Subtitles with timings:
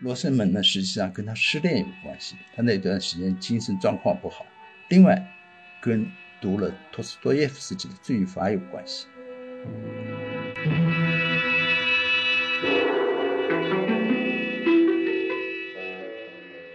[0.00, 4.44] 罗生门呢，实际上跟他失恋有关系，他那段时间精神状况不好。
[4.88, 5.24] 另外，
[5.80, 6.04] 跟
[6.40, 9.06] 读了托斯托耶夫斯基的《罪与罚》有关系。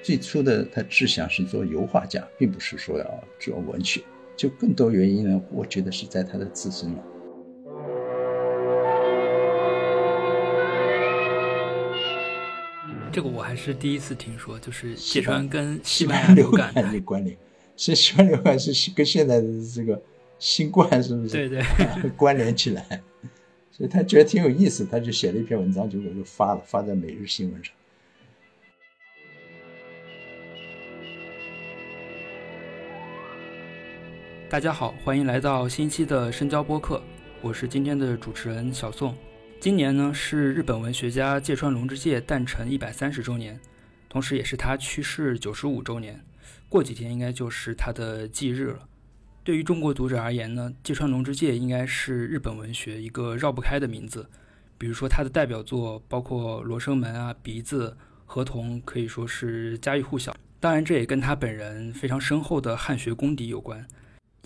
[0.01, 4.01] 最初的他志向是做油画家，并不是说要做文学。
[4.37, 7.03] 就更多原因呢，我觉得是在他的自身了。
[13.17, 17.35] 这个我还是第一次听说，就是芥川跟西班牙流感的关联。
[17.75, 19.99] 是西班牙流感是跟现在的这个
[20.37, 21.29] 新冠是不是？
[21.29, 21.63] 对对，
[22.15, 23.01] 关联起来。
[23.71, 27.73] 所以他觉得挺有意思，他就写了一篇文章，结果就发了，发在每日新闻上。
[34.47, 37.01] 大家好，欢迎来到新期的深交播客，
[37.41, 39.15] 我是今天的主持人小宋。
[39.59, 43.59] 今年呢是日本文学家芥川龙之介诞辰一百三十周年，
[44.07, 46.23] 同时也是他去世九十五周年。
[46.69, 48.87] 过几天应该就是他的忌日了。
[49.43, 54.29] 对于中国读者而言呢，芥川龙之介应该是日本文学一个绕不开的名字。
[54.77, 57.89] 比如说他的代表作包括《罗生门》啊，《鼻子》
[58.27, 60.35] 《河童》，可以说是家喻户晓。
[60.59, 63.85] 当然，这也跟他本人非常深厚的汉学功底有关。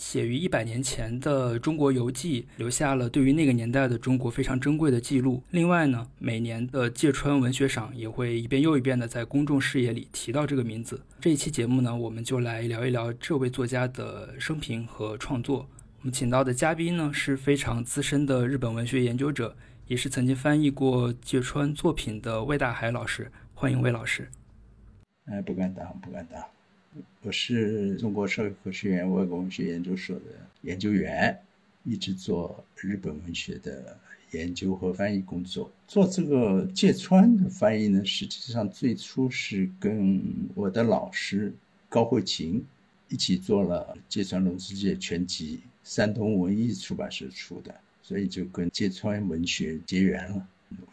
[0.01, 5.43] 写于一百年前的《中国游记》留下了对于那个年代的中国非常珍贵的记录。
[5.51, 10.99] 另外呢，每年的芥川文学赏也会一遍又一遍的在公众视野里提到这个名字。
[11.19, 15.69] 这一期节目呢，我们就来聊一聊这位作家的生平和创作。
[15.99, 23.31] 我们请到的嘉宾呢是非常资深的日本文学研究者，也是曾经翻译过芥川作品的魏大海老师。
[23.53, 24.27] 欢迎魏老师。
[25.25, 26.43] 哎，不敢当，不敢当。
[27.21, 30.25] 我是中国社会科学院外国文学研究所的
[30.63, 31.39] 研究员，
[31.85, 33.97] 一直做日本文学的
[34.31, 35.71] 研究和翻译工作。
[35.87, 40.21] 做这个芥川的翻译呢，实际上最初是跟
[40.53, 41.53] 我的老师
[41.87, 42.61] 高慧琴
[43.07, 45.57] 一起做了《芥川龙之介全集》，
[45.89, 47.73] 山东文艺出版社出的，
[48.03, 50.45] 所以就跟芥川文学结缘了。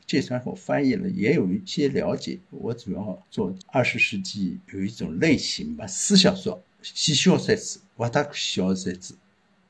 [0.07, 2.39] 芥川我翻译了，也有一些了解。
[2.51, 9.17] 我主要做二十世纪有一种类型吧，私小说、西小说子、瓦达小说子。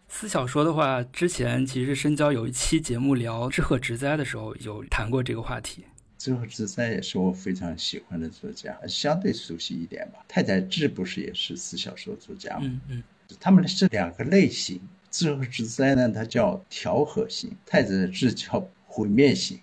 [0.08, 5.84] 私小说的话，之前其实深交有一期节目聊志贺直哉的时候，有谈过这个话题。
[6.16, 10.24] 志贺直哉也是我非常喜欢的作家，相对熟悉一点吧。
[10.26, 12.62] 太宰治不是也是私小说作家吗？
[12.64, 13.02] 嗯嗯，
[13.38, 14.80] 他们是两个类型。
[15.10, 19.58] 志贺直哉呢，他叫调和型；太宰治叫毁灭型。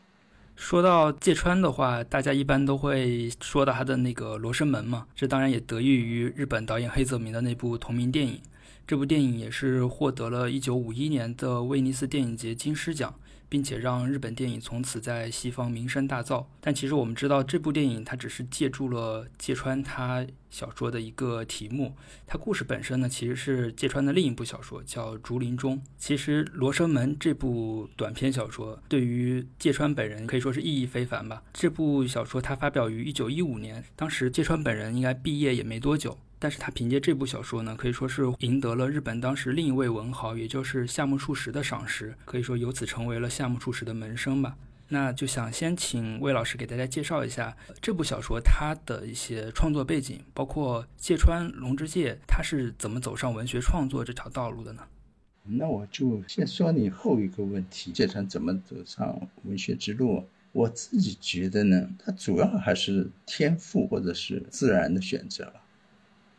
[0.56, 8.40] 说到芥川的话，大家一般都会说到他的那个《罗生门》嘛，这当然也得益于日本导演黑泽明的那部同名电影。
[8.88, 13.14] 这部电影也是获得了一九五一年的威尼斯电影节金狮奖。
[13.50, 16.46] 并且让日本电影从此在西方名声大噪。
[16.62, 21.96] 但其实我们知道，这部电影它只是借助了芥川他小说的一个题目，
[22.26, 25.78] 它故事本身呢其实是芥川的另一部小说，叫《竹林中》。
[25.98, 31.44] 其实《罗生门》这部短篇小说对于芥川本人可以说是意义非凡吧。
[31.54, 36.18] 这部小说它发表于一九一五年，当时芥川本人应该毕业也没多久。
[36.38, 44.56] 但是他凭借这部小说呢，可以说是赢得了日本当时另一位文豪，也就是夏目漱石的赏识，可以说由此成为了夏目漱石的门生吧。
[44.90, 54.84] 那就想先请魏老师给大家介绍一下这部小说它的一些创作背景，包括芥川龙之介他是怎么走上文学创作这条道路的呢？
[55.44, 60.24] 那我就先说你后一个问题，芥川怎么走上文学之路？
[60.52, 65.52] 我自己觉得呢，他主要还是天赋或者是自然的选择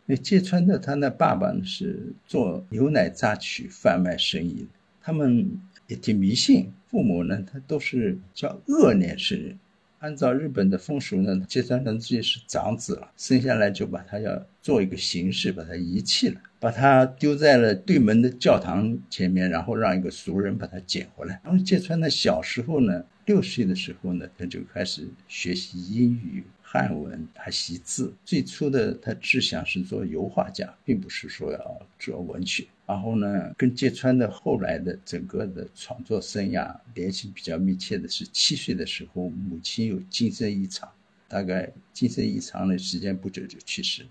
[0.06, 4.66] 那芥川的他那爸爸呢是做牛奶榨取贩卖生意，
[5.02, 5.50] 他们
[5.88, 6.72] 也挺迷信。
[6.88, 9.58] 父母呢，他都是叫恶年生人。
[9.98, 21.40] 按照日本的风俗呢，芥川龙之介是长子了，生下来就把他要做一个形式，把他遗弃了，把他丢在了对门的教堂前面，然后让一个俗人把他捡回来。
[21.42, 26.44] 然后芥川呢，小时候呢，六岁的时候呢，他就开始学习英语。
[26.68, 32.66] 汉文还习字，最初的他志向是做油画家，并不是说要做文学。
[32.84, 40.90] 然后呢，跟芥川的后来的整个的创作生涯联系比较密切的是，七岁的时候母亲有精神异常，
[41.28, 44.04] 大概精神异常的时间不久就去世。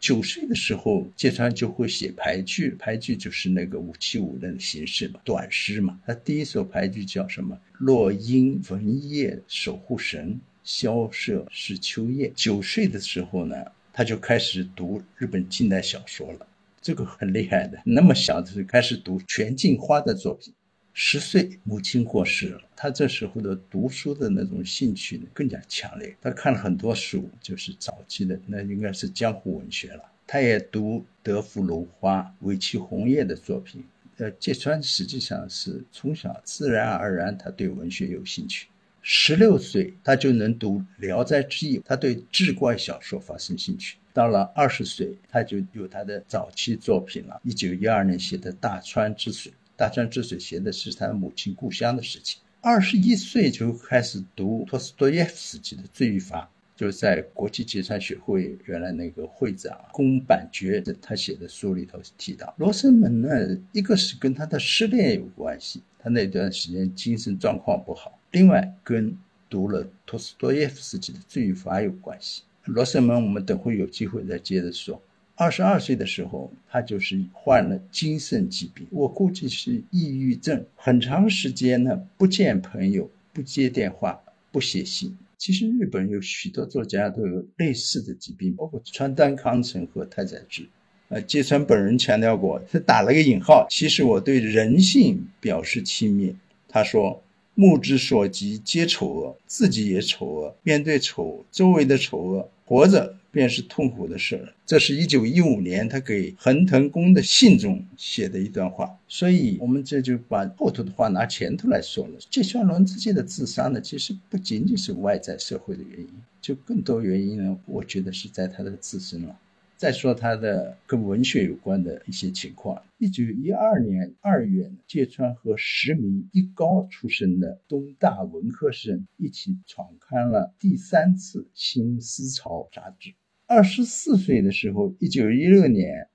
[0.00, 6.00] 九岁的时候，芥川就会写俳句，俳句就是那个五七五的形式嘛，短诗嘛。
[6.04, 7.56] 他第一首俳句叫什么？
[7.78, 10.40] 落英闻叶守护神。
[10.66, 12.30] 萧瑟是秋叶。
[12.34, 13.56] 九岁的时候呢，
[13.92, 16.46] 他就开始读日本近代小说了，
[16.82, 17.80] 这个很厉害的。
[17.84, 20.52] 那么小就开始读全镜花的作品，
[20.92, 26.16] 十岁，母亲过世了，他这时候的读书的那种兴趣呢更加强烈。
[26.20, 30.02] 他看了很多书，就是早期的，那应该是江湖文学了。
[30.26, 33.84] 他也读德芙芦花、尾崎红叶的作品。
[34.16, 38.66] 呃，芥川实际上是从小自然而然，他对文学有兴趣。
[39.08, 43.98] 十六岁，他就能读《聊斋志异》，他对志怪小说发生兴趣。
[44.12, 47.40] 到了二十岁，他就有他的早期作品了。
[47.44, 49.52] 一九一二年写的《大川之水》。
[49.76, 52.40] 大川之水写的是他母亲故乡的事情。
[52.60, 56.42] 二十一岁就开始读托斯托耶夫斯基的《罪与罚》，
[56.76, 69.16] 就是在国际芥川学会原来那个会长宫坂觉他写的书里头提到，罗生门呢，一个是跟他的失恋有关系，他那段时间精神状况不好；另外跟
[69.48, 72.42] 读了托斯托耶夫斯基的《罪与罚》有关系。
[72.64, 75.00] 罗生门我们等会有机会再接着说。
[75.36, 80.64] 二十二岁的时候，他就是患了精神疾病，我估计是抑郁症。
[80.74, 84.18] 很长时间呢，不见朋友，不接电话，
[84.50, 85.16] 不写信。
[85.36, 90.66] 其实日本有许多作家都有类似的疾病，包括川端康成和太宰治。
[91.08, 93.66] 呃，芥川本人强调过，他打了个引号。
[93.70, 96.34] 其实我对人性表示轻蔑。
[96.66, 97.22] 他说
[97.56, 100.54] ：“目之所及皆丑恶，自己也丑恶。
[100.62, 104.50] 面对丑，周围的丑恶，活着。”便是痛苦的事。
[104.64, 112.14] 这是一九一五年他给横藤公的信中写的一段话，所以我们这就把后头的话拿前头来说了。
[112.30, 116.08] 芥川龙之介的自杀呢，其实不仅仅是外在社会的原因，
[116.40, 119.36] 就更多原因呢，我觉得是在他的自身了。
[119.76, 122.82] 再说他的跟文学有关的一些情况。
[122.98, 133.12] 一九一二年二月，芥川和十名一高出身的东大文科生一起创刊了第三次《新思潮》杂志。
[133.46, 136.08] 二十四岁的时候，一九一六年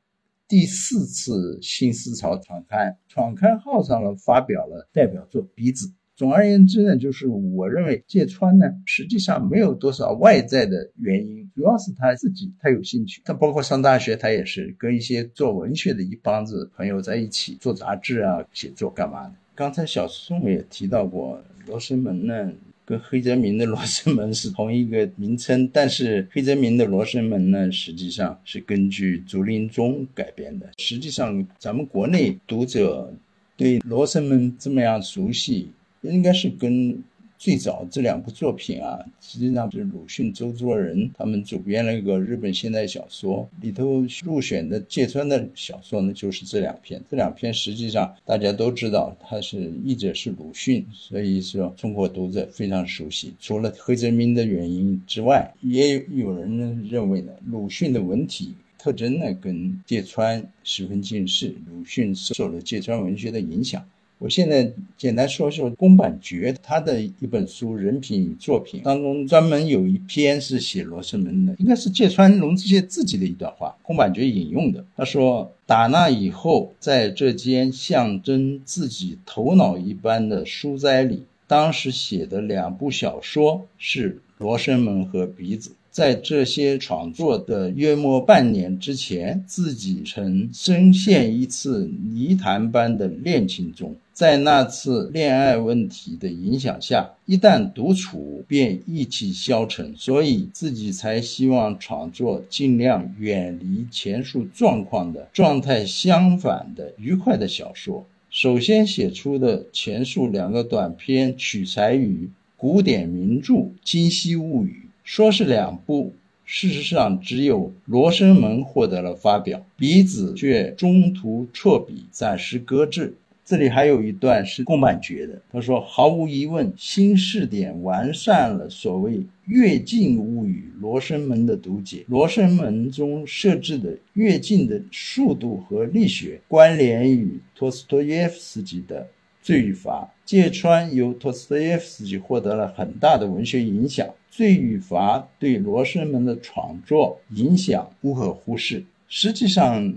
[0.47, 5.87] 第四次《新思潮》创刊，创刊号上了发表了代表作《鼻子》。
[6.15, 13.21] 总而言之呢，就是我认为芥川呢，实际上没有多少外在的原因，主要是他自己他有兴趣。
[13.25, 19.33] 他包括上大学，他也是跟一些做文学的一帮子朋友在一起做杂志啊、写作干嘛的。
[19.55, 22.51] 刚才小宋也提到过，罗生门呢
[22.85, 30.69] 跟黑泽明的罗生门是同一个名称，但是黑泽明的罗生门呢，实际上是根据竹林中改编的。
[30.77, 33.13] 实际上，咱们国内读者
[33.55, 35.71] 对罗生门这么样熟悉。
[36.03, 36.97] 应该是跟
[37.41, 47.01] 最早这两部作品啊，实际上是鲁迅、周作人他们主编了一个日本现代小说里头入选的芥川的小说呢，就是这两篇。
[47.09, 53.33] 这两篇实际上大家都知道，他是译者是鲁迅，所以说中国读者非常熟悉。
[53.39, 63.83] 除了黑泽明的原因之外，也有人呢认为呢，鲁迅的文体特征呢跟芥川十分近似，鲁迅受了芥川文学的影响。
[64.21, 74.85] 我现在简单说说宫坂觉他的一本书《人品与作品》当中，专门有一篇是写罗生门的，应该是芥川龙之介自己的一段话，宫坂觉引用的。
[74.95, 108.05] 他说：“打那以后，在这间象征自己头脑一般的书斋里，当时写的两部小说是《罗生门》和《鼻子》。”在这些创作的约莫半年之前，自己曾深陷一次泥潭般的恋情中，在那次恋爱问题的影响下，一旦独处便意气消沉，所以自己才希望创作尽量远离前述状况的状态相反的愉快的小说。
[108.29, 114.83] 首先写出的前述两个短篇取材于古典名著《今昔物语》。
[115.03, 116.13] 说是两部，
[116.45, 123.15] 事实上只有《罗生门》获得了发表，《鼻子》却中途辍笔，暂时搁置。
[123.43, 139.07] 这里还有一段是宫坂觉的，他说：“毫无疑问，新试点完善了所谓《跃进物语》《罗生门》的读解，《罗生门》中设置的跃进的速度和力学，关联与托斯托耶夫斯基的。”
[139.43, 144.07] 罪与罚，芥川由托斯托耶夫斯基获得了很大的文学影响。
[144.29, 148.83] 罪与罚对罗生门的创作影响无可忽视。
[149.07, 149.91] 实际上，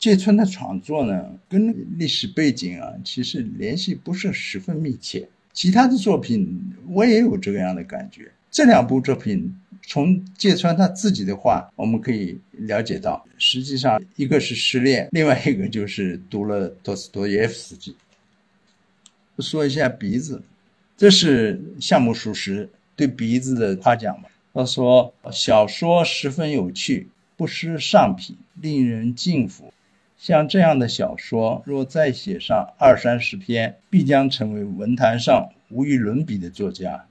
[0.00, 5.28] 芥川的创作呢，跟历史背景啊，其实联系不是十分密切。
[5.52, 8.32] 其他的作品我也有这样的感觉。
[8.50, 9.54] 这两部作品，
[9.86, 17.94] 从芥川他自己的话，我们可以了解到，实际上一个是失恋，另外一个就是读了托斯托耶夫斯基。
[19.38, 20.42] 说一下鼻子，
[20.96, 24.30] 这是夏目漱石对鼻子的夸奖吧。
[24.54, 29.72] 他说：“小说十分有趣，不失上品，令人敬服。
[30.20, 37.06] 像这样的小说，若再写上二三十篇，必将成为文坛上无与伦比的作家。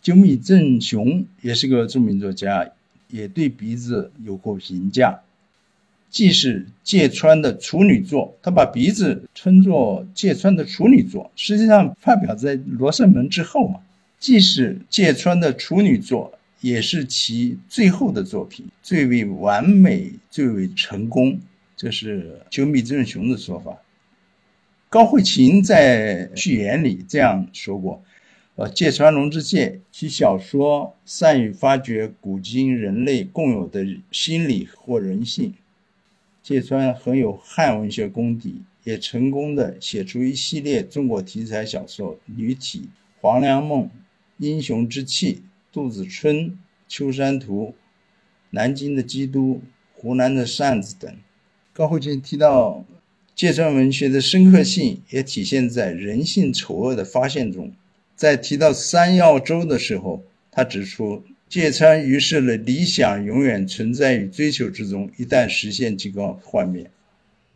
[0.00, 2.70] 久米正雄也是个著名作家，
[3.08, 5.20] 也对鼻子有过评价。
[6.08, 13.80] 既是芥川的处女作，他把鼻子称作芥川的处女作，实际上发表在《罗生门》之后嘛。
[14.18, 16.32] 既是芥川的处女作，
[16.62, 21.38] 也是其最后的作品，最为完美，最为成功。
[21.80, 23.78] 这是久米正雄的说法。
[24.90, 28.04] 高慧琴在序言里这样说过
[28.56, 35.54] ：“呃，芥川龙之介其小说善于发掘古今人类共有的心理或人性。
[36.42, 42.80] 芥川很有汉文学功底，也成功的写出一系列中国题材小说，《女体》
[43.22, 43.84] 《黄粱梦》
[44.36, 45.34] 《英雄之气》
[45.72, 46.36] 《杜子春》
[46.86, 47.68] 《秋山图》
[48.50, 49.54] 《南京的基督》
[49.94, 51.10] 《湖南的扇子》等。”
[51.72, 52.84] 高慧琴提到，
[53.34, 57.72] 芥川文学的深刻性也体现在人性丑恶的发现中。
[58.16, 66.90] 在提到三要洲的时候，他指出，芥川预示了理想永远存在于追求之中，一旦实现即告幻灭。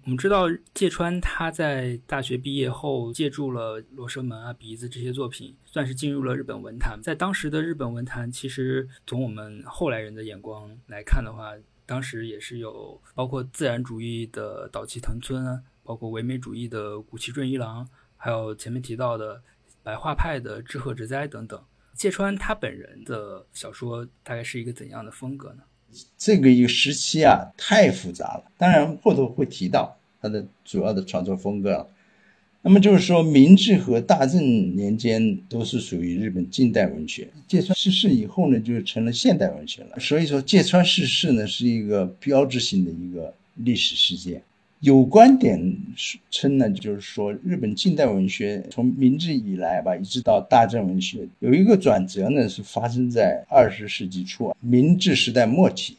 [0.05, 6.99] 我们知道，芥川他在大学毕业后，借助了《罗生门》啊、《鼻子》这些作品，算是进入了日本文坛。
[7.03, 11.53] 在当时的日本文坛，其实从我们后来人的眼光来看的话，
[11.87, 19.43] 当时也是有包括自然主义的岛崎藤村，包括唯美主义的谷崎润一郎，还有前面提到的
[19.83, 21.63] 白话派的志贺直哉等等。
[21.95, 25.63] 芥川他本人的小说大概是一个怎样的风格呢？
[26.19, 28.45] 这个一个时期啊，太复杂了。
[28.59, 31.89] 当然后头会提到他的主要的创作风格。
[32.67, 37.29] 那么就是说，明治和大正年间都是属于日本近代文学。
[37.47, 40.01] 芥川逝世以后呢，就成了现代文学了。
[40.01, 44.41] 所以说，芥川逝世呢，是一个标志性的一个历史事件。
[44.81, 45.77] 有观点
[46.31, 55.99] 称呢，就是说，日本近代文学从明治以来吧，一直到大正文学，有一个转折呢，是发生在二十世纪初，明治时代末期，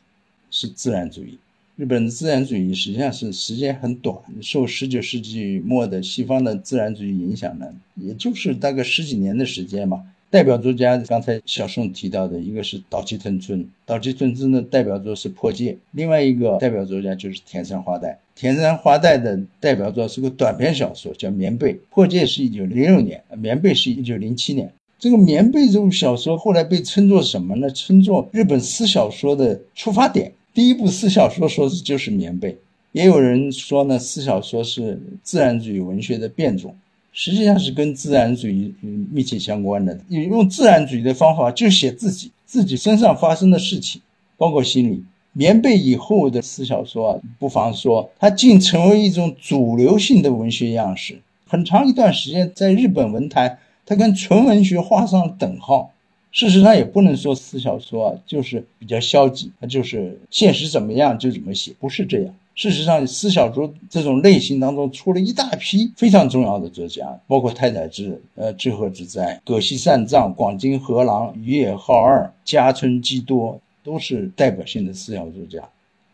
[0.50, 1.38] 是自然主义。
[1.78, 10.02] 日本的自然主义实际上是时间很短，受十九世纪末的西方的自然主义影响呢，也就是大概十几年的时间吧。
[10.30, 18.18] 代表作家刚才小宋提到的一个是岛崎藤村，岛崎藤村的代表作是《破戒》，另外一个代表作家就是田山花代。
[18.36, 21.74] 田山花代的代表作是个短篇小说，叫《棉被》。
[21.90, 24.72] 《破戒》是一九零六年，《棉被》是一九零七年。
[24.98, 27.70] 这个《棉被》这部小说后来被称作什么呢？
[27.70, 30.32] 称作日本私小说的出发点。
[30.56, 32.58] 第一部私小说说是就是棉被，
[32.94, 36.74] 也有人说呢，私小说是自然主义文学的变种，
[37.12, 38.74] 实际上是跟自然主义
[39.12, 40.00] 密切相关的。
[40.08, 44.02] 用自然主义的方法就写自己自己身上发生的事情，
[44.38, 45.04] 包括心理。
[45.34, 51.20] 棉被以后的私小说啊，不妨说它竟成为一种主流性的文学样式。
[51.46, 55.92] 很长一段时间，在日本文坛，它跟纯文学画上等号。
[56.36, 62.36] 事实上也不能说私小说啊就是比较消极，它就是现实怎么样就怎么写，不是这样。
[62.56, 75.62] 事实上，私小说这种类型当中出了一大批非常重要的作家，包括太宰治、呃志贺直哉、葛西善藏、广津河郎、宇野浩二、加村基多，都是代表性的私小作家。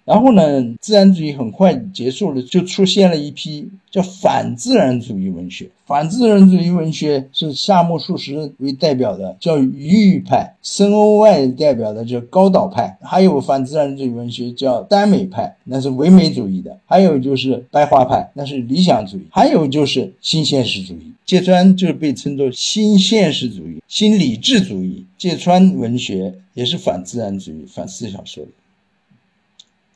[0.06, 0.44] 然后呢，
[0.80, 5.70] 自然主义很快结束了，就出现了一批叫反自然主义文学。
[5.86, 12.98] 反自然主义文学是夏目漱石为代表的，叫鱼派；森欧外代表的叫高岛派。
[13.02, 21.12] 还有反自然主义文学叫耽美派，那是唯美主义的；还有就是白话派，那是理想主义；还有就是新现实主义。
[21.26, 25.06] 芥川就被称作新现实主义、新理智主义。
[25.18, 28.50] 芥川文学也是反自然主义、反思想说的。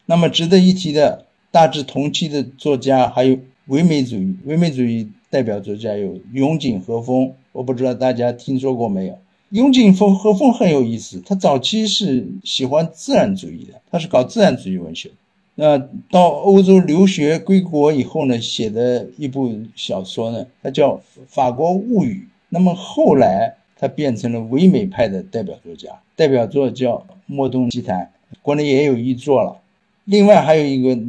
[0.06, 3.38] 那么值得一提的，大致同期的作家还有
[3.68, 4.36] 唯美主义。
[4.46, 9.18] 唯美主义代表作家有永井和风，我不知道大家听说过没有？
[9.50, 15.12] 永井风和风很有意思，他早期是喜欢自然主义的，他是搞自然主义文学。
[15.58, 15.78] 那
[16.10, 20.96] 到欧洲留学归国以后呢，写的一部小说呢，它叫
[21.28, 22.28] 《法国物语》。
[22.50, 29.62] 那么后来他变成了唯美派的代表作家，代表作叫《莫东奇谭》，国内也有译作了。
[30.04, 31.00] 另外还有一个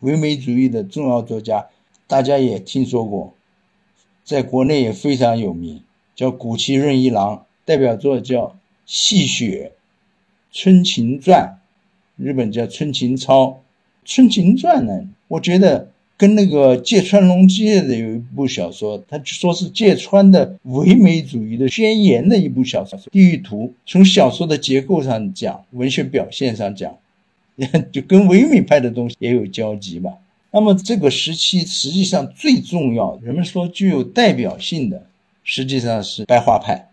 [0.00, 1.66] 唯美主义的重要作家，
[2.10, 3.32] 大家也听说过，
[4.24, 5.80] 在国内也非常有名，
[6.16, 8.46] 叫谷崎润一郎，代表作叫
[8.84, 9.70] 《戏雪》
[10.60, 11.60] 《春情传》，
[12.22, 13.44] 日本叫《春情操》。
[14.04, 26.92] 《春情传》呢，我觉得跟那个芥川龙之介的有一部小说，他说是芥川的唯美主义的宣言的一部小说《地狱图》，从小说的结构上讲，文学表现上讲。
[27.92, 30.14] 就跟唯美派的东西也有交集吧。
[30.52, 35.06] 那么这个时期实际上最重要，人们说具有代表性的，
[35.44, 36.88] 实际上是白花派。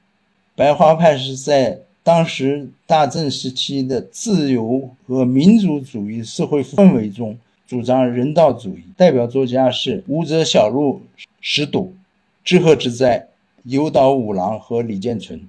[0.56, 7.36] 白花派是在当时大正时期的自由和民主主义社会氛围中，
[7.68, 8.84] 主张人道主义。
[8.96, 11.02] 代表作家是武则小路
[11.42, 11.96] 石笃、
[12.44, 13.28] 志贺直哉、
[13.64, 15.42] 有岛五郎和李建存。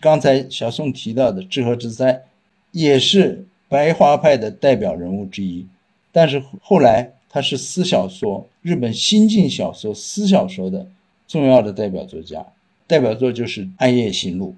[0.00, 2.22] 刚才小宋提到的志贺直哉，
[2.70, 5.66] 也是白花派的代表人物之一。
[6.12, 7.14] 但是后来。
[7.28, 10.86] 他是私小说，日本新晋小说私小说的
[11.26, 12.46] 重要的代表作家，
[12.86, 14.50] 代表作就是《暗夜行路》。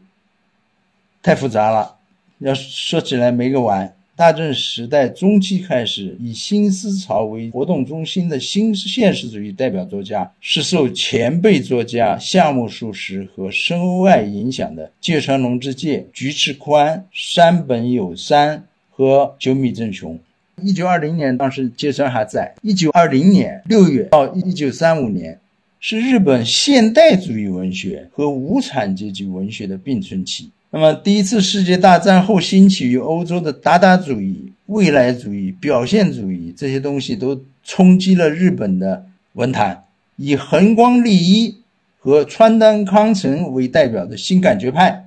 [1.23, 1.97] 太复杂了，
[2.39, 3.95] 要说起来没个完。
[4.17, 20.19] 大正时代中期开始，以新思潮为活动中心的新现实主义代表作家，是受前辈作家夏目漱石和深欧爱影响的芥川龙之介、菊池宽、山本有山和久米正雄。
[20.63, 22.55] 一九二零年，当时芥川还在。
[22.63, 25.39] 一九二零年六月到一九三五年，
[25.81, 30.51] 是日本现代主义文学和无产阶级文学的并存期。
[30.71, 39.85] 那么，第一次世界大战后兴起于欧洲的达达主义、未来主义、表现主义这些东西，都冲击了日本的文坛。
[40.17, 41.57] 以横光利一
[41.99, 45.07] 和川端康成为代表的新感觉派，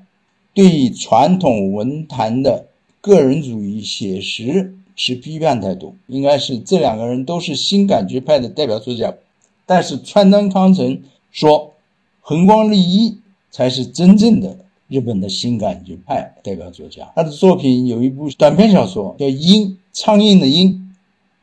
[0.53, 2.65] 对于传统文坛的
[2.99, 4.73] 个人主义写实。
[4.95, 9.13] 持批判态度，应该是这两个人都是新感觉派的代表作家，
[9.65, 11.73] 但是川端康成说，
[12.21, 13.17] 横光利一
[13.51, 14.57] 才是真正的
[14.87, 17.11] 日本的新感觉派代表作家。
[17.15, 20.93] 他的作品有一部短篇小说叫《鹰》，苍蝇的鹰，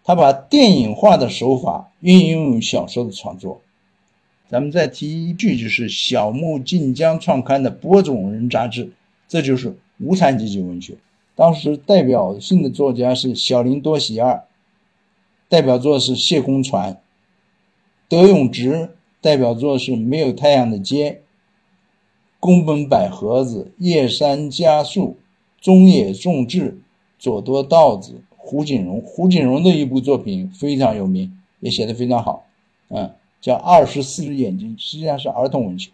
[0.04, 3.60] 他把电影化的手法运用于小说的创作。
[4.48, 8.90] 咱们再提一句，就是小木晋江创刊的《播种人》杂志，
[9.28, 10.94] 这就是无产阶级文学。
[11.40, 14.44] 当时代表性的作家是小林多喜二，
[15.48, 16.92] 代表作是《谢公船》；
[18.10, 18.90] 德永直
[19.22, 21.12] 代表作是《没有太阳的街》；
[22.38, 25.16] 宫本百合子、叶山家树、
[25.58, 26.78] 中野重治、
[27.18, 29.00] 佐多道子、胡锦荣。
[29.00, 32.44] 胡锦荣的一部作品非常有名，也写得非常好，
[32.88, 35.90] 嗯，叫《二十四只眼睛》，实际上是儿童文学。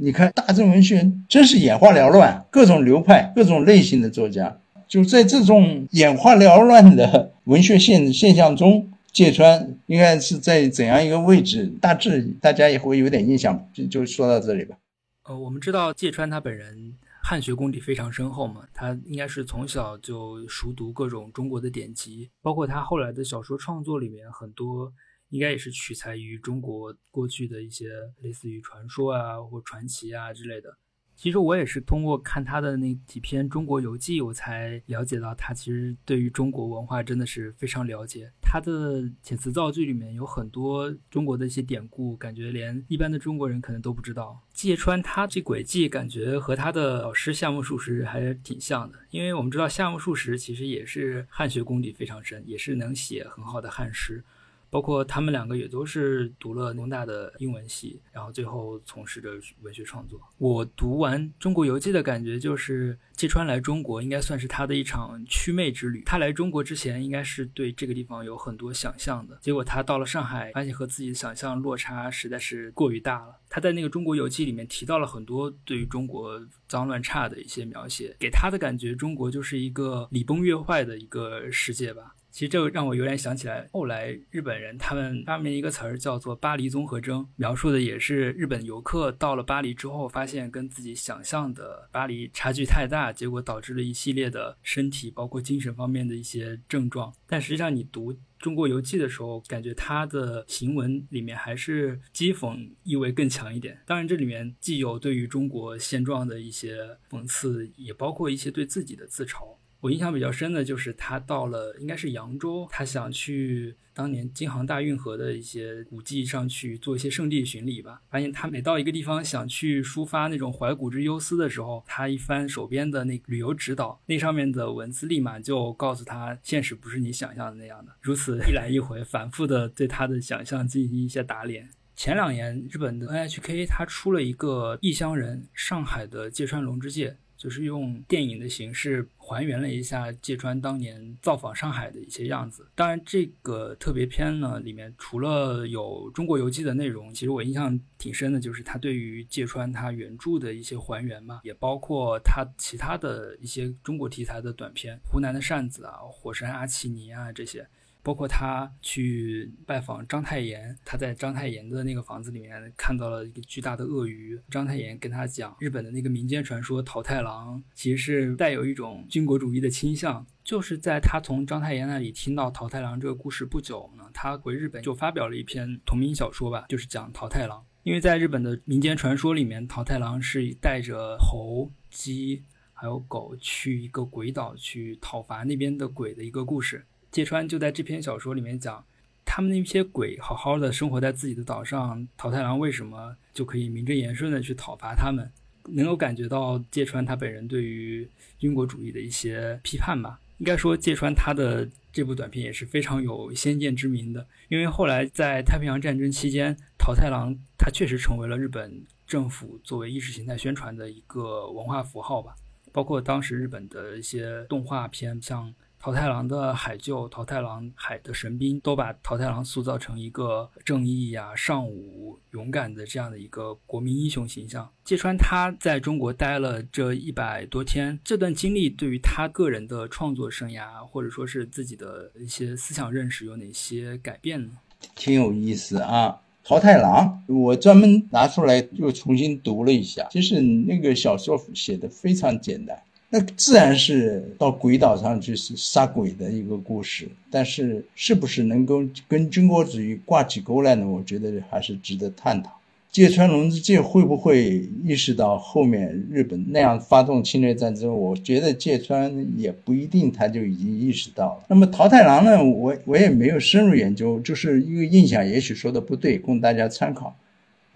[0.00, 4.56] 你看，大正文学真是眼花缭乱，各种流派、各种类型的作家，
[4.86, 11.72] 就在这种眼花缭乱的文学现现象中，芥川应该是在怎样一个位置？
[11.80, 14.76] 大致大家也会有点印象，就就说到这里吧。
[15.24, 24.92] 呃，我们知道芥川他本人汉学功底非常深厚嘛，他应该是从小就熟读各种中国的典籍，包括他后来的小说创作里面很多。
[25.30, 27.88] 应该也是取材于中国过去的一些
[28.20, 30.76] 类似于传说啊或传奇啊之类的。
[31.14, 38.30] 其实我也是通过看他的那几篇《中国游记》，我才了解到他其实对于中国文化真的是非常了解。
[38.40, 44.40] 他的遣词造句里面有很多中国的一些典故，感觉连一般的中国人可能都不知道。
[44.52, 54.24] 芥川他这轨迹感觉和他的老师夏目漱石还是挺像的，因为我们知道夏目漱石其实也是汉学功底非常深，也是能写很好的汉诗。
[54.70, 59.30] 包括他们两个也都是读了农大的英文系，然后最后从事着
[59.62, 60.20] 文学创作。
[60.38, 66.02] 我读完《中国游记》的感觉就是，芥川来中国应该算是他的一场祛魅之旅。
[66.04, 73.36] 他来中国之前应该是对这个地方有很多想象的，结果他到了上海，发现和自己的想象落差实在是过于大了。
[73.50, 82.14] 他在那个《中国游记》里面提到了很多对于中国脏乱差的一些描写，给他的感觉，中国就是一个礼崩乐坏的一个世界吧。
[82.30, 97.12] 其实这让我有点想起来，后来日本人他们发明一个词儿叫做“巴黎综合征”，描述的也是日本游客到了巴黎之后，发现跟自己想象的巴黎差距太大，结果导致了一系列的身体包括精神方面的一些症状。
[97.26, 103.82] 但实际上，你读《中国游记》的时候，感觉他的行文里面还是讥讽意味更强一点。
[103.84, 109.56] 当然，这里面既有对于中国现状的一些讽刺，也包括一些对自己的自嘲。
[109.80, 118.02] 我印象比较深的就是他到了应该是扬州，他想去当年京杭大运河的一些古迹上去做一些圣地巡礼吧。
[118.10, 127.92] 发现他每到一个地方想去抒发那种怀古之忧思的时候，他一翻手边的那旅游指导，那上面的文字立马就告诉他，现实不是你想象的那样的。
[128.00, 131.68] 如此一来一回，反复的对他的想象进行一些打脸。
[131.94, 137.16] 前两年日本的 NHK 他出了一个《异乡人》，上海的芥川龙之介。
[137.38, 142.66] 就是用电影的形式还原了一下芥川当年造访上海的一些样子。
[142.74, 157.68] 当然，这个特别篇呢，里面除了有中国游记的内容，其实我印象挺深的，就是他对于芥川他原著的一些还原嘛，也包括他其他的一些中国题材的短片，《湖南的扇子》啊，《火山阿奇尼》啊这些。
[158.02, 164.40] 包括他去拜访章太炎，他在章太炎的那个房子里面看到了一个巨大的鳄鱼。
[164.50, 170.26] 章太炎跟他讲，日本的那个民间传说桃太郎其实是带有一种军国主义的倾向。
[170.42, 177.62] 就是在他从章太炎那里听到桃太郎这个故事不久呢，他回日本就发表了一篇同名小说吧，就是讲桃太郎。
[177.82, 186.86] 因为在日本的民间传说里面，桃太郎是带着猴、鸡还有狗去一个鬼岛去讨伐那边的鬼的一个故事。
[187.10, 188.84] 芥川就在这篇小说里面讲，
[189.24, 195.30] 他们那些鬼好好的生活在自己的岛上，桃太郎为什么就可以名正言顺的去讨伐他们？
[195.70, 200.18] 能够感觉到芥川他本人对于军国主义的一些批判吧。
[200.38, 212.34] 应该说，芥川他的这部短片也是非常有先见之明的，因为后来在太平洋战争期间，桃太郎他确实成为了日本政府作为意识形态宣传的一个文化符号吧，
[212.72, 215.54] 包括当时日本的一些动画片，像。
[215.80, 224.68] 桃太郎的海救，桃太郎海的神兵都把桃太郎塑造成一个正义呀、尚武、勇敢的这样的一个国民英雄形象。
[224.84, 234.50] 芥川他在中国待了这一百多天，这段经历对于他个人的创作生涯，或者说是自己的一些思想认识有哪些改变呢？
[234.96, 236.20] 挺有意思啊！
[236.42, 242.82] 桃太郎，我专门拿出来又重新读了一下，其实那个小说写的非常简单。
[243.10, 250.86] 那自然是到鬼岛上去杀鬼的一个故事，但是是不是能够跟军国主义挂起钩来呢？
[250.86, 252.50] 我觉得还是值得探讨。
[252.90, 257.94] 芥川龙之介会不会意识到后面日本那样发动侵略战争？
[257.94, 261.44] 我觉得芥川也不一定，他就已经意识到了。
[261.48, 262.42] 那么桃太郎呢？
[262.42, 267.16] 我我也没有深入研究，就是一个印象，也许说的不对，供大家参考。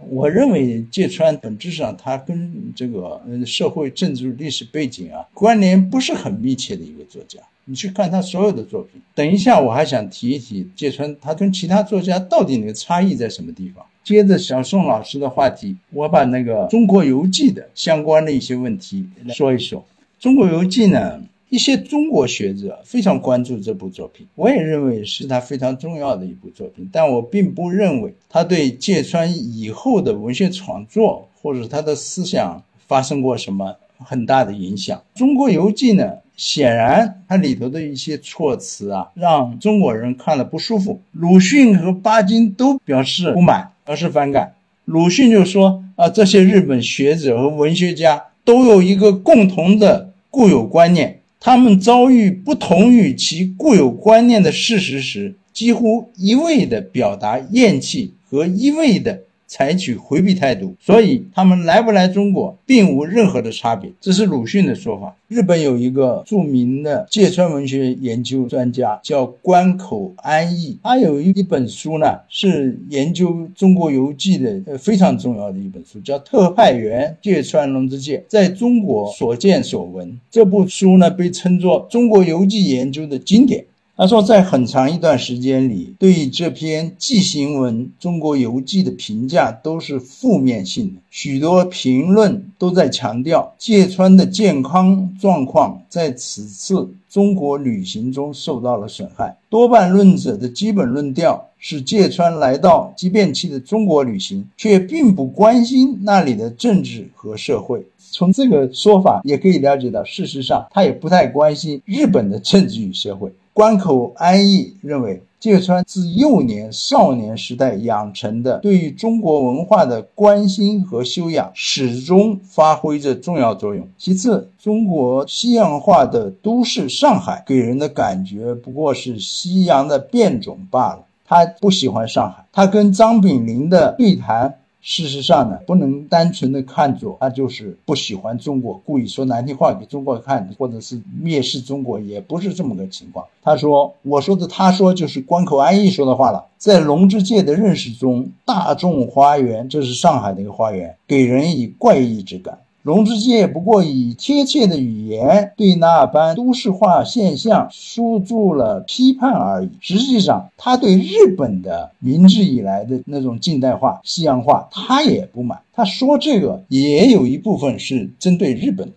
[0.09, 7.39] 我认为芥川本质上他跟这个社会政治历史背景啊关联不是很密切的一个作家。
[7.65, 9.01] 你去看他所有的作品。
[9.15, 13.85] 等一下我还想提一提芥川，他跟其他作家到底那个差异在什么地方？
[14.03, 19.81] 接着小宋老师的话题，我把那个《中国游记》的相关的一些问题说一说。
[20.19, 21.23] 《中国游记》呢？
[21.53, 34.99] 一些中国学者非常关注这部作品，我也认为是他非常重要的一部作品，但我并不认为他对芥川以后的文学创作或者他的思想发生过什么很大的影响。
[35.19, 41.03] 《中国游记》呢，显然它里头的一些措辞啊，让中国人看了不舒服。
[41.13, 44.55] 鲁迅和巴金都表示不满，表示反感。
[44.87, 51.19] 鲁迅就说啊，这些日本学者和文学家都有一个共同的固有观念。
[51.45, 63.93] 他们遭遇不同于其固有观念的事实时，几乎一味地表达厌弃和一味的采取回避态度，所以他们来不来中国并无任何的差别。
[64.01, 65.15] 这是鲁迅的说法。
[65.29, 80.09] 日本有一个著名的芥川文学研究专家叫关口安义，他有一一本书呢，是研究《中国游记》的呃非常重要的一本书，叫《特派员芥川龙之介在中国所见所闻》。
[80.31, 83.65] 这部书呢，被称作《中国游记》研究的经典。
[83.95, 91.01] 他说，在很长一段时间里，对于这篇纪行文《中国游记》的评价都是负面性的。
[91.11, 99.37] 许多评论都在强调芥川的健康状况在此次中国旅行中受到了损害。
[99.51, 107.85] 多半论者的基本论调是，芥川来到即便期的中国旅行，却并不关心那里的政治和社会。
[108.11, 113.31] 从这个说法也可以了解到，事实上他也不太关心日本的政治与社会。
[113.55, 123.87] 关口安逸认为，芥川自幼年、少年时代养成的对于中国文化的关心和修养，始终发挥着重要作用。
[123.99, 131.05] 其次，中国西洋化的都市上海给人的感觉不过是西洋的变种罢了。
[131.27, 134.55] 他不喜欢上海，他跟张炳麟的对谈。
[134.83, 143.25] 事实上呢，不能单纯的看作他就是不喜欢中国，故意说难听话给中国看，或者是蔑视中国，也不是这么个情况。
[143.45, 152.59] 他说：“我说的，他说就是关口安逸说的话了。”在龙之介的认识中，大众花园这是上海的一个花园，给人以怪异之感。
[152.83, 159.71] 龙之介不过以贴切的语言对那般都市化现象输注了批判而已。
[159.81, 165.61] 实际上，他对日本的明治以来的那种近代化、西洋化，他也不满。
[165.73, 168.93] 他说这个也有一部分是针对日本的。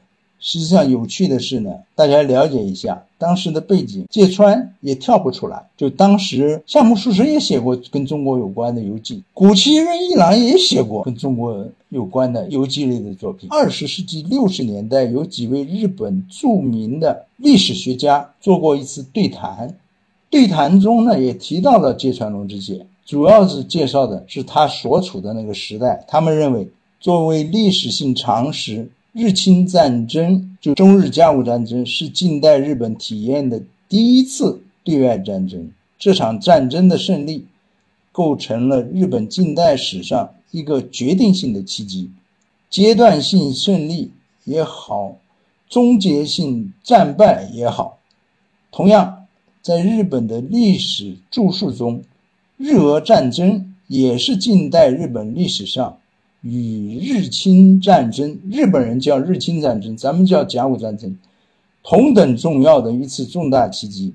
[0.48, 5.66] 实际上，有趣的是呢，大家了解一下当时的背景，芥川也跳不出来。
[5.76, 13.50] 就当时，夏目漱石也写过跟中国有关的游记，谷崎润一郎也写过跟中国有关的游记类的作品。
[13.50, 19.76] 二十世纪六十年代，有几位日本著名的历史学家做过一次对谈。
[20.30, 26.06] 对谈中呢，也提到了芥川龙之介，主要是介绍的是他所处的那个时代。
[26.08, 26.68] 他们认为，
[27.00, 35.72] 作为历史性常识，日清战争就中日甲午战争是近代日本体验的第一次对外战争。
[35.98, 37.46] 这场战争的胜利，
[38.12, 42.12] 构成了日本近代史上一个决定性的契机。
[42.70, 44.12] 阶段性胜利
[44.44, 45.16] 也好，
[45.70, 48.00] 终结性战败也好，
[48.70, 49.22] 同样。
[49.62, 52.04] 在日本的历史著述中，
[52.58, 55.98] 日俄战争也是近代日本历史上
[56.46, 61.18] 与日清战争（日本人叫日清战争，咱们叫甲午战争）
[61.82, 64.14] 同等重要的一次重大契机。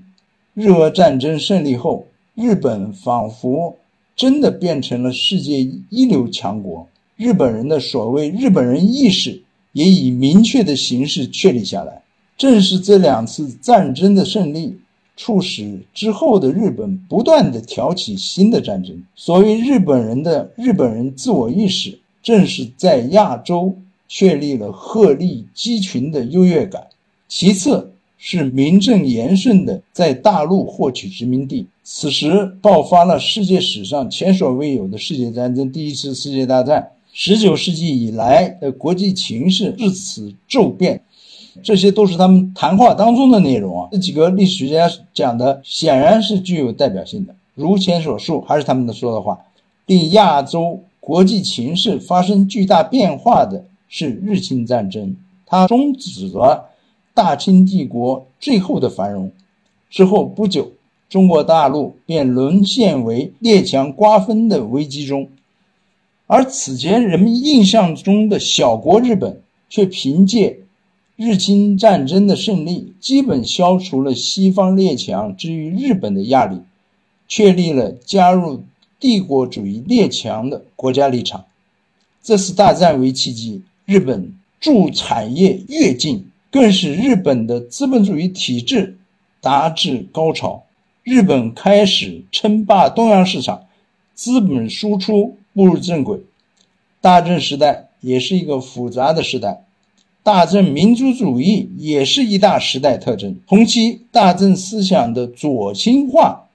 [0.54, 3.76] 日俄战争胜利后，日本仿佛
[4.14, 12.00] 真的变成了世界一流强国，日本人的所谓日本人意识也以明确的形式确立下来。
[12.38, 14.78] 正是这两次战争的胜利。
[15.16, 19.02] 促使之后的日本不断的挑起新的战争。
[19.14, 23.74] 所谓日本人的日本人自我意识，正是在亚洲
[24.08, 26.86] 确立了鹤立鸡群的优越感。
[27.28, 31.66] 其次是名正言顺的在大陆获取殖民地。
[31.84, 36.90] 此时爆发了世界史上前所未有的世界战争——第一次世界大战。
[37.12, 41.02] 十九世纪以来的国际情势至此骤变。
[41.62, 43.88] 这些都是他们谈话当中的内容啊。
[43.90, 47.34] 这几个历史学家讲的显然是具有代表性的。
[47.54, 49.40] 如前所述，还是他们的说的话，
[49.86, 56.70] 令亚洲国际情势发生巨大变化的是日清战争，它终止了
[57.12, 59.32] 大清帝国最后的繁荣。
[59.88, 60.70] 之后不久，
[61.08, 65.28] 中国大陆便沦陷为列强瓜分的危机中，
[66.26, 70.58] 而此前人们印象中的小国日本，却凭借。
[71.16, 76.60] 日清战争的胜利基本消除了西方列强之于日本的压力，
[77.28, 78.62] 确立了加入
[79.00, 81.46] 帝国主义列强的国家立场。
[82.22, 88.98] 这次大战为契机，日本助产业跃进，更使日本的资本主义体制
[89.40, 90.64] 达至高潮。
[91.02, 93.62] 日本开始称霸东洋市场，
[94.14, 96.20] 资本输出步入正轨。
[97.00, 99.64] 大正时代也是一个复杂的时代。
[100.22, 103.34] 大正民族主义也是一大时代特征。
[103.48, 106.49] 同期，大正思想的左倾化，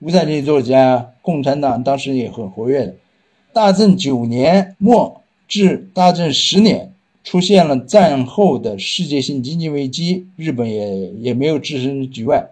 [0.00, 2.94] 无产阶级作家、共产党当时也很活跃的。
[3.52, 6.92] 大正九年末至大正十年，
[7.24, 12.46] 出现了战后的世界性经济危机，日本也也没有置身局外。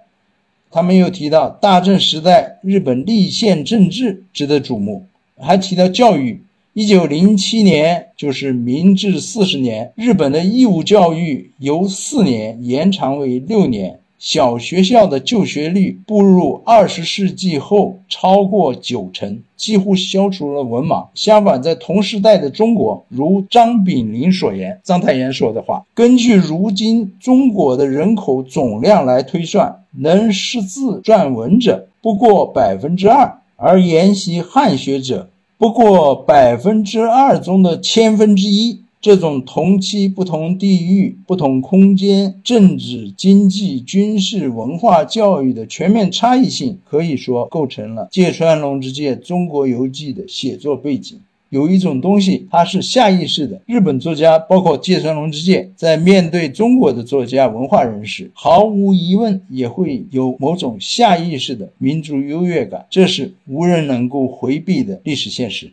[0.71, 5.07] 他们又提到大正时代日本立宪政治值得瞩目，
[5.39, 6.43] 还提到教育。
[6.75, 21.07] 一九零七年，就是明治四十年，日本的义务教育由四年延长为六年，小学校的就学率步入二十世纪后超过九成，几乎消除了文盲。
[21.15, 35.29] 相反，在同时代的中国，如张炳麟所言，章太炎说的话，根据如今中国的人口总量来推算，能识字撰文者不过百分之二，而研习汉学者。
[35.59, 51.21] 不过百分之二中的千分之一，这种同期不同地域、不同空间、政治、经济、军事、文化、教育的全面差异性，可以说构成了芥川龙之介《中国游记》的写作背景。
[51.51, 53.63] 有一种东西，它是下意识的。
[53.67, 65.71] 日本作家，包括芥川龙之介，在面对中国的作家、文化人士，毫无疑问也会有某种下意识的民族优越感，这是无人能够回避的历史现实。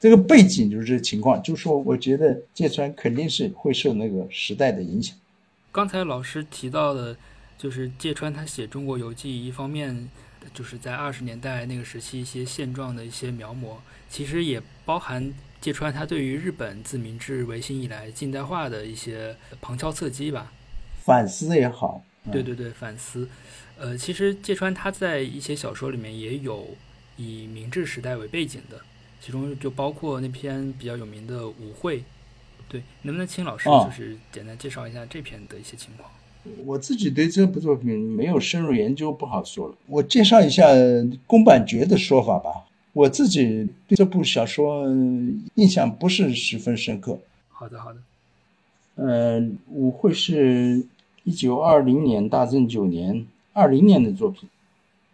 [0.00, 5.14] 这个背景就是这情况，就说我觉得芥川肯定是会受那个时代的影响。
[5.70, 7.14] 刚才老师提到的，
[7.58, 10.08] 就是芥川他写《中国游记》，一方面
[10.54, 13.76] 就是在二十年代那个时期一些现状的一些描摹。
[14.08, 20.50] 其实也包含芥川他对于日本自明治维新以来近代化的一些旁敲侧击吧，
[21.04, 22.02] 反思也好。
[22.32, 23.28] 对对对，反思。
[23.78, 26.68] 呃，其实芥川他在一些小说里面也有
[27.16, 28.80] 以明治时代为背景的，
[29.20, 31.98] 其中就包括那篇比较有名的《舞会》。
[32.68, 36.08] 对，能不能请老师就是简单介绍一下这篇的一些情况？
[36.64, 39.74] 我自己对这部作品没有深入研究，不好说了。
[39.86, 40.64] 我介绍一下
[41.26, 42.64] 宫坂觉的说法吧。
[42.92, 44.86] 我自己对这部小说
[45.54, 47.18] 印象不是十分深刻。
[47.48, 47.98] 好的，好的。
[48.94, 50.86] 嗯，舞会是
[51.24, 54.48] 一九二零年大正九年二零年的作品。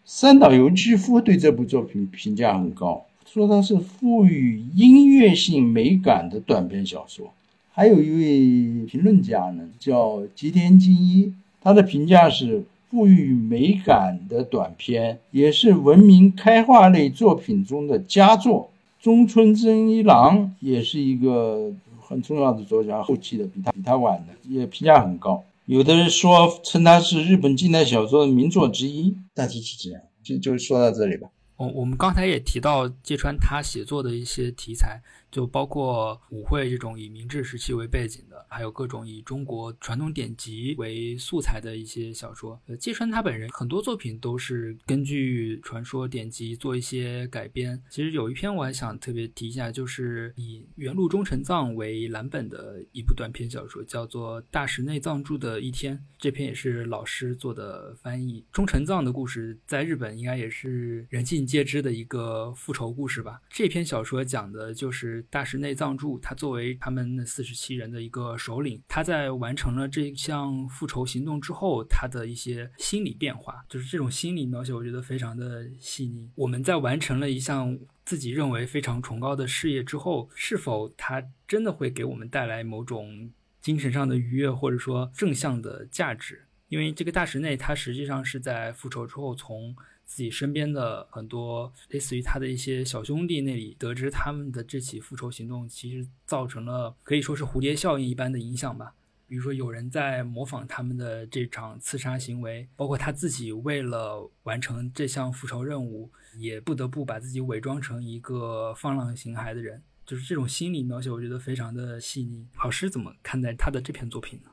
[0.05, 7.35] 三岛由纪夫对这部作品评价很高，说它是赋予音乐性美感的短篇小说。
[7.73, 12.65] 还有一位评论家呢，叫吉田金一，他的评价是。
[12.89, 18.71] 赋予美感的短篇，也是文明开化类作品中的佳作。
[19.01, 25.43] 中村真一郎也是一个很重要的作家，后期的比他比他晚的，也评价很高。
[25.67, 30.01] 有的人说称他是日本近代小说的名作之一，大体是这样。
[30.23, 31.29] 就就说到这里吧。
[31.57, 35.03] 我，我们刚才也提到芥川他写作的一些题材。
[35.37, 42.59] 就包括舞会这种以明治时期为背景的，还有各种以中国传统典籍为素材的一些小说。
[42.66, 47.79] 呃，芥川他本人很多作品都是根据传说典籍做一些改编。
[47.90, 55.99] 其实有一篇我还想特别提一下，就是以原路忠臣藏为蓝本的一部短篇小说，叫做《大石内藏助的一天》。
[56.18, 58.42] 这篇也是老师做的翻译。
[58.51, 63.42] 忠臣藏的故事在日本应该也是人尽皆知的一个复仇故事吧？
[63.51, 65.26] 这篇小说讲的就是。
[65.31, 76.31] 大石内藏助，他作为他们那四十七人的一个首领，他在完成了这项复仇行动之后，他的一些心理变化，就是这种心理描写，我觉得非常的细腻。
[76.35, 86.47] 我们在完成了一项自己认为非常崇高的事业之后，是否他真的会给我们带来某种精神上的愉悦，或者说正向的价值？
[86.69, 89.77] 因为这个大石内，他实际上是在复仇之后从。
[90.07, 98.95] 自己身边的很多类似于他的一些小兄弟那里得知他们的这起复仇行动，其实造成了可以说是蝴蝶效应一般的影响吧。
[99.29, 109.83] 比如说有人在模仿他们的这场刺杀行为，包括他自己为了完成这项复仇任务，也不得不把自己伪装成一个放浪形骸的人。
[110.07, 112.47] 就是这种心理描写，我觉得非常的细腻。
[112.62, 114.51] 老师怎么看待他的这篇作品呢？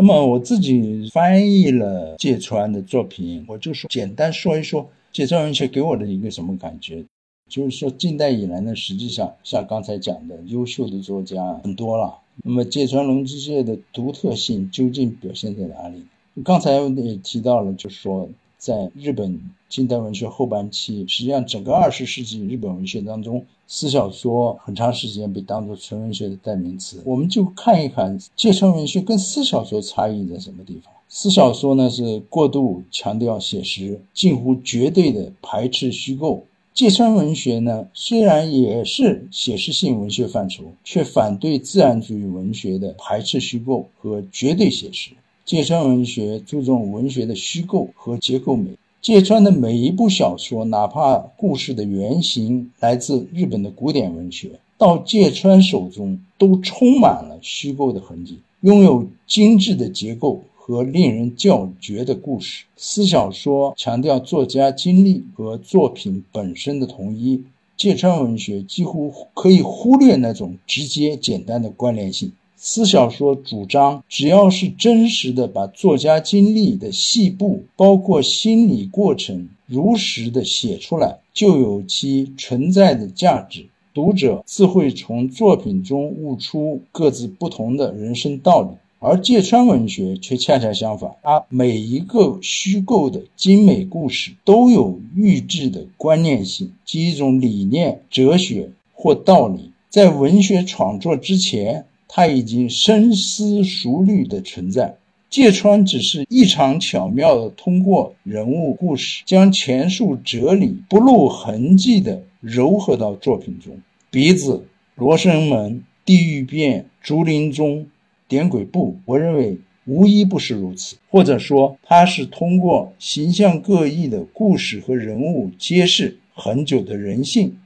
[0.00, 7.04] 那么我自己翻译了芥川的作品，我就说简单说一说芥川文学给我的一个什么感觉。
[7.50, 12.16] 就是说近代以来呢，实际上像刚才讲的，优秀的作家很多了。
[12.42, 16.02] 那么芥川龙之介的独特性究竟表现在哪里？
[16.42, 18.26] 刚才也提到了，就是说。
[18.60, 27.00] 在日本近代文学后半期，实际上整个二十世纪日本文学当中，私小说很长时间被当作纯文学的代名词。
[27.06, 30.92] 我们就看一看芥川文学跟私小说差异在什么地方。
[31.08, 36.44] 私小说呢是过度强调写实，近乎绝对的排斥虚构；
[36.74, 45.12] 芥川文学呢虽然也是写实性文学范畴，却反对自然主义文学的排斥虚构和绝对写实。
[45.50, 48.70] 芥川文学注重文学的虚构和结构美。
[49.02, 62.62] 芥川的每一部小说，哪怕故事的原型来自日本的古典文学，到芥川手中都充满了虚构的痕迹，拥有精致的结构和令人叫绝的故事。
[62.76, 67.42] 私小说强调作家经历和作品本身的统一，
[67.76, 72.30] 芥川文学几乎可以忽略那种直接简单的关联性。
[72.62, 83.64] 私小说主张，只要是真实的把作家经历的细部，包括心理过程，如实的写出来，就有其存在的价值。
[83.94, 88.68] 读者自会从作品中悟出各自不同的人生道理。
[88.98, 101.86] 而芥川文学却恰恰相反，它每一个虚构的精美故事都有预制的观念性，即一种理念、哲学或道理，在文学创作之前。
[102.12, 104.96] 他已经深思熟虑的存在，
[105.30, 113.80] 芥川只是异常巧妙的通过人物故事，将前述哲理不露痕迹的糅合到作品中。
[114.10, 117.86] 鼻子、罗生门、地狱变、竹林中、
[118.26, 120.96] 点鬼步，我认为无一不是如此。
[121.08, 127.56] 或者说，他是通过形象各异的故事和人物，揭示很久的人性。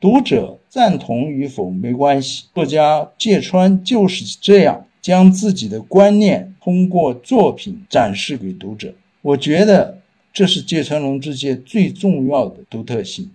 [0.00, 8.94] 读者赞同与否没关系，作家芥川就是这样将自己的观念通过作品展示给读者。
[9.22, 9.98] 我觉得
[10.32, 13.28] 这是芥川龙之介最重要的独特性。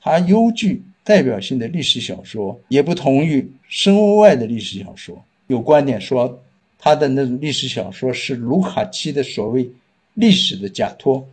[0.00, 5.22] 他优具代表性的历史小说，也不同于生物外的历史小说。
[5.46, 6.40] 有观点说，
[6.80, 9.70] 他的那种历史小说是卢卡奇的所谓
[10.14, 11.24] 历史的假托。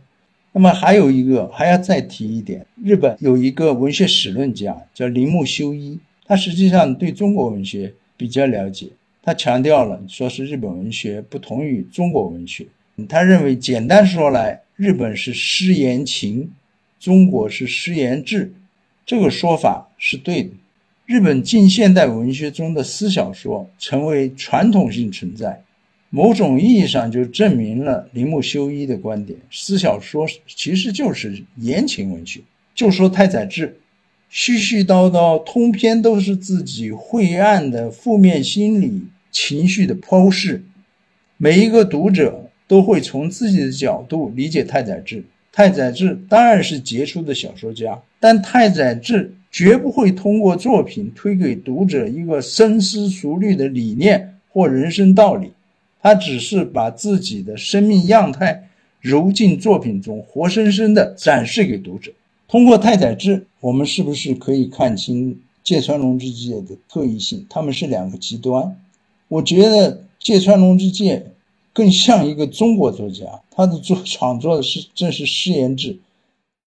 [0.56, 8.88] 那么还有一个还要再提一点，日本有一个文学史论家叫铃木修一，他实际上对中国文学比较了解。
[9.22, 12.66] 他强调了，说是日本文学不同于中国文学。
[13.06, 16.50] 他认为，简单说来，日本是诗言情，
[16.98, 18.54] 中国是诗言志，
[19.04, 20.48] 这个说法是对的。
[21.04, 25.62] 日本近现代文学中的私小说成为传统性存在。
[26.16, 32.40] 某种意义上就证明了铃木修一的观点：私小说其实就是言情文学。
[32.74, 33.78] 就说太宰治，
[34.32, 40.62] 絮絮叨叨，通篇都是自己晦暗的负面心理情绪的剖析。
[41.36, 45.22] 每一个读者都会从自己的角度理解太宰治。
[45.52, 55.50] 太宰治当然是杰出的小说家，但太宰治绝不会通过作品推给读者一个深思熟虑的理念或人生道理，
[56.00, 58.68] 他只是把自己的生命样态
[59.00, 62.12] 揉进作品中，活生生的展示给读者。
[62.48, 67.44] 通过太宰治，我们是不是可以看清芥川龙之介的特异性？
[67.48, 68.80] 他们是两个极端。
[69.28, 71.26] 我觉得芥川龙之介
[71.72, 75.98] 更像一个中国作家，他的作 创作的是正是诗言志。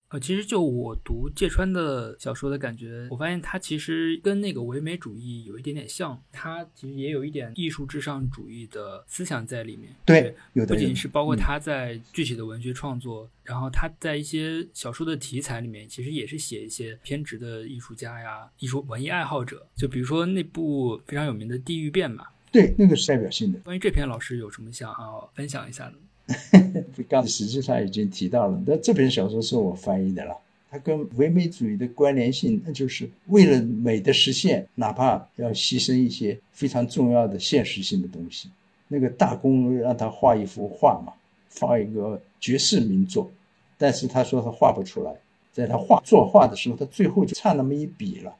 [0.09, 9.95] 呃，其实就我读芥川的小说的感觉，我发现他其实跟那个唯美主义有一点点像，他其实也有一点艺术至上主义的思想在里面。
[10.05, 19.67] 对，有的不仅是包括他在具体的文学创作，然后他在一些小说的题材里面，其实也是写一些偏执的艺术家呀、艺术文艺爱好者。
[19.75, 23.59] 就比如说那部非常有名的《地狱变》嘛，对，那个是代表性的。
[23.59, 25.93] 关于这篇，老师有什么想要分享一下的？
[27.09, 30.37] 刚实际上已经提到了，那这篇小说是我翻译的了。
[30.71, 38.49] 它跟唯美主义的关联性，那就是为了美的实现，哪怕要牺牲一些非常重要的现实性的东西。
[38.87, 41.13] 那个大公让他画一幅画嘛，
[41.59, 43.31] 画一个绝世名作，
[43.79, 45.11] 但是他说他画不出来，
[45.51, 48.35] 在他画作画的时候，他最后就差那么一笔了。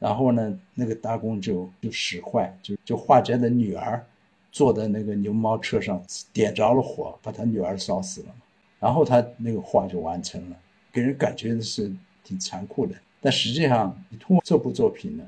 [0.00, 4.04] 然后呢，那个大公就就使坏，就就画家的女儿。
[4.58, 8.34] 坐在那个牛毛车上，点着了火，把他女儿烧死了
[8.80, 10.56] 然后他那个画就完成了，
[10.92, 11.92] 给人感觉是
[12.24, 12.92] 挺残酷的。
[13.20, 15.24] 但实际上，你通过这部作品呢，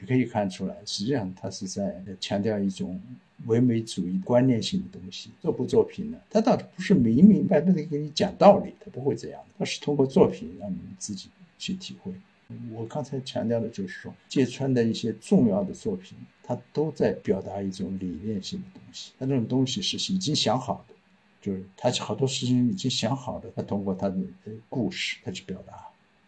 [0.00, 2.98] 也可以看出来，实际上他是在强调一种
[3.44, 5.28] 唯美主义观念性的东西。
[5.42, 12.10] 这部作品呢，他倒不是明明白白的给你讲道理，他不会这样，他是通过作品让你们自己去体会。
[12.72, 19.12] 我刚才强调的就是说，芥川的一些重要的作品，他都在表达一种理念性的东西。
[19.18, 20.94] 他这种东西是已经想好的，
[21.40, 24.16] 就是他好多事情已经想好的，他通过他的
[24.68, 25.74] 故事他去表达。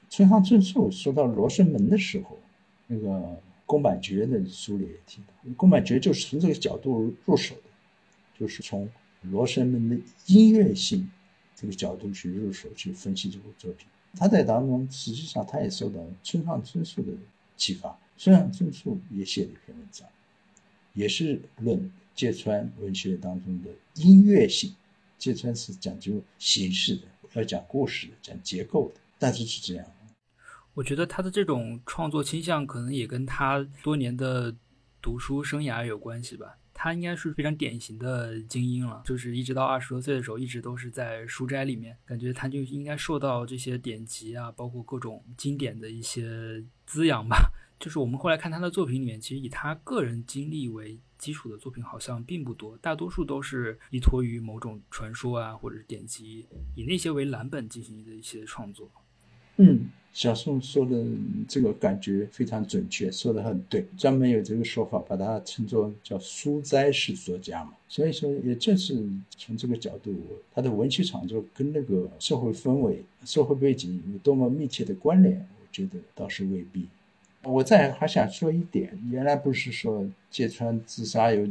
[0.09, 2.39] 村上春树说到罗生门的时候，
[2.87, 7.63] 那个宫坂觉的书里也提到，宫坂觉就是从这个角度入手的，
[8.39, 8.89] 就是从
[9.23, 9.97] 罗生门的
[10.27, 11.11] 音乐性
[11.57, 13.87] 这个角度去入手去分析这部作品。
[14.17, 17.13] 他在当中，实际上他也受到村上春树的
[17.57, 17.99] 启发。
[18.17, 20.09] 村上春树也写了一篇文章，
[20.93, 24.75] 也是论芥川文学当中的音乐性。
[25.19, 27.03] 芥川是讲究形式的，
[27.33, 29.87] 要讲故事的，讲结构的，但是是这样。
[30.75, 34.55] 我觉得他的这种创作倾向，可能也跟他多年的
[35.01, 36.59] 读书生涯有关系吧。
[36.85, 47.51] 他应该是非常典型的精英了，就是一直到二十多岁的时候，一直都是在书斋里面，感觉他就应该受到这些典籍啊，包括各种经典的一些滋养吧。
[47.81, 58.93] 就是我们后来看他的作品里面，其实以他个人经历为基础的作品好像并不多，大多数都是依托于某种传说啊，或者是典籍，以那些为蓝本进行的一些创作。
[60.15, 61.05] 小宋说的
[61.49, 63.85] 这个感觉非常准确，说的很对。
[63.99, 67.73] 专门有这个说法，把它称作叫书斋式作家嘛。
[67.89, 69.05] 所以说，也正是
[69.37, 70.15] 从这个角度，
[70.55, 76.87] 他的文学创作跟那个社会氛围、社会背景有多么密切的关联，我觉得倒是未必。
[77.45, 81.47] 我再还想说一点，原来不是说芥川自杀有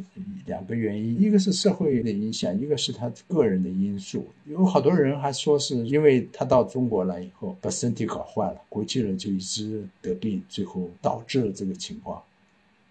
[0.46, 4.26] 两个原因，一个是社会的影响，一个是他个人的因素。
[4.46, 12.22] 有好多人还说是因为他到中国来以后把身体搞坏了，回去了就一直得病，最后导致了这个情况。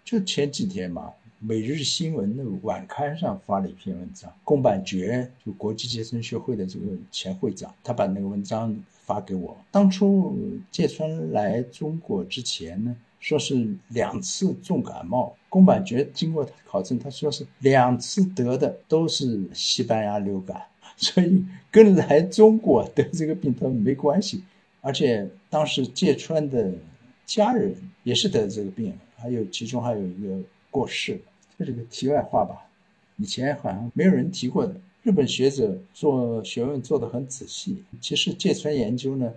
[0.04, 1.12] 就前几天嘛。
[1.44, 8.72] 每日新闻的晚刊上发了一篇文章，宫坂觉就国际健身学会的这个前会长，他把那个文章
[9.04, 9.56] 发给我。
[9.70, 10.36] 当初
[10.70, 20.62] 芥川来中国之前呢，说是两次重感冒，宫坂觉经过考证，他说是两次得的都是西班牙流感，
[20.96, 24.42] 所以跟来中国得这个病都没关系。
[24.80, 26.72] 而且当时芥川的
[27.24, 30.40] 家人也是得这个病，还有其中还有一个
[30.70, 31.20] 过世。
[31.58, 32.66] 这是个题外话吧，
[33.18, 34.74] 以前好像没有人提过的。
[35.02, 37.82] 日本学者做学问做得很仔细。
[38.00, 39.32] 其实芥川研究呢，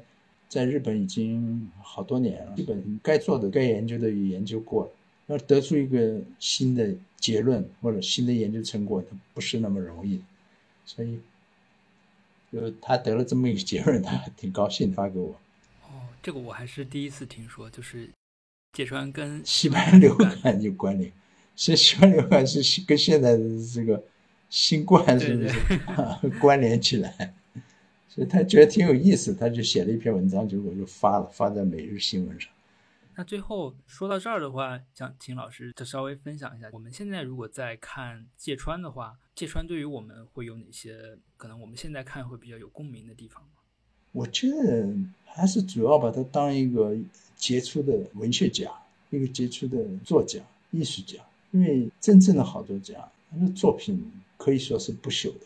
[0.48, 4.92] 在日本已经好多年了，基本该做的、该研究的也研究过了。
[5.28, 10.22] 要得出一个新的结论或者新的研究成果，它不是那么容易。
[10.86, 11.20] 所以，
[12.52, 15.36] 就他得了这么一个结论，他挺高兴发给我。
[15.82, 18.08] 哦，这个我还是第一次听说，就是
[18.74, 21.12] 芥川跟西班牙流感有关联。
[21.56, 23.44] 以西班牙流感是跟现在的
[23.74, 24.04] 这个
[24.56, 27.34] 新冠是不是关联起来？
[28.08, 32.50] 所以他觉得挺有意思，他就写了一篇文章，结果就发了，发在每日新闻上。
[33.16, 43.50] 那最后说到这儿的话，想请老师再稍微分享一下，我们现在如果在看芥川的话，芥川对于我们会有哪些可能我们现在看会比较有共鸣的地方吗？
[44.14, 44.88] 我觉得
[45.26, 46.96] 还是主要把他当一个
[47.36, 48.72] 杰出的文学家，
[49.10, 50.40] 一个杰出的作家、
[50.72, 51.20] 艺术家。
[51.52, 52.96] 因为真正的好作家，
[53.40, 55.46] 他的作品可以说是不朽的。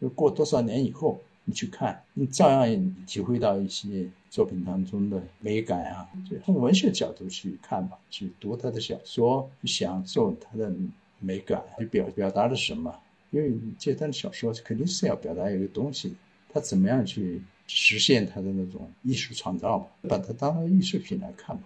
[0.00, 4.08] 就过多少年以后，你去看，你照样体会到一些。
[4.32, 10.72] 作品当中的美感啊，就从文学角度去看吧，去读他的小说，去享受他的
[11.18, 12.98] 美感，去表表达了什么？
[13.30, 16.16] 因为这他的小说肯定是要表达一个东西，
[16.50, 19.86] 他怎么样去实现他的那种艺术创造吧？
[20.08, 21.64] 把它当成艺术品来看吧。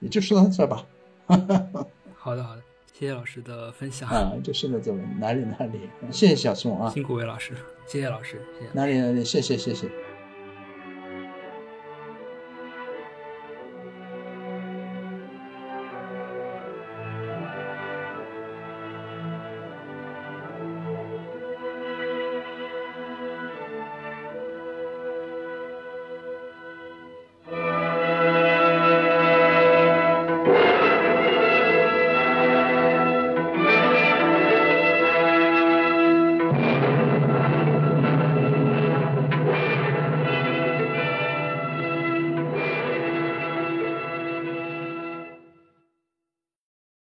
[0.00, 0.86] 也就说到这吧。
[1.26, 1.36] 好
[2.34, 2.62] 的，好的，
[2.98, 4.08] 谢谢老师的分享。
[4.08, 5.80] 啊，就现在这么，哪里哪里，
[6.10, 7.52] 谢谢小宋啊，辛苦魏老师，
[7.86, 8.70] 谢谢老师，谢谢。
[8.72, 9.86] 哪里哪里，谢谢谢谢。